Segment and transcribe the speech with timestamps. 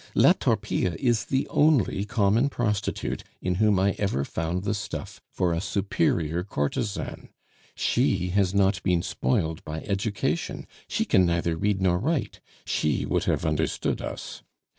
[0.15, 5.53] "La Torpille is the only common prostitute in whom I ever found the stuff for
[5.53, 7.29] a superior courtesan;
[7.75, 13.25] she has not been spoiled by education she can neither read nor write, she would
[13.25, 14.41] have understood us.